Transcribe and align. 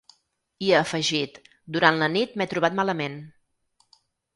I 0.67 0.71
ha 0.71 0.79
afegit: 0.85 1.37
Durant 1.77 2.03
la 2.03 2.11
nit 2.17 2.37
m’he 2.39 2.51
trobat 2.55 2.81
malament. 2.83 3.23